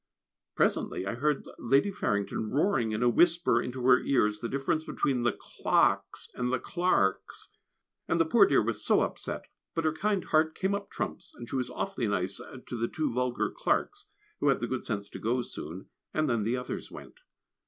Presently 0.55 1.05
I 1.05 1.13
heard 1.13 1.45
Lady 1.59 1.91
Farrington 1.91 2.49
roaring 2.49 2.91
in 2.91 3.03
a 3.03 3.07
whisper 3.07 3.61
into 3.61 3.85
her 3.85 3.99
ears 3.99 4.39
the 4.39 4.49
difference 4.49 4.83
between 4.83 5.21
the 5.21 5.31
Clarkes 5.39 6.27
and 6.33 6.51
the 6.51 6.57
Clarks, 6.57 7.49
and 8.07 8.19
the 8.19 8.25
poor 8.25 8.47
dear 8.47 8.63
was 8.63 8.83
so 8.83 9.01
upset; 9.01 9.45
but 9.75 9.85
her 9.85 9.93
kind 9.93 10.23
heart 10.25 10.55
came 10.55 10.73
up 10.73 10.89
trumps, 10.89 11.35
and 11.35 11.47
she 11.47 11.55
was 11.55 11.69
awfully 11.69 12.07
nice 12.07 12.37
to 12.65 12.75
the 12.75 12.87
two 12.87 13.13
vulgar 13.13 13.51
Clarks, 13.51 14.07
who 14.39 14.47
had 14.47 14.59
the 14.59 14.65
good 14.65 14.83
sense 14.85 15.07
to 15.09 15.19
go 15.19 15.43
soon, 15.43 15.85
and 16.15 16.27
then 16.27 16.41
the 16.41 16.57
others 16.57 16.89
went. 16.89 17.19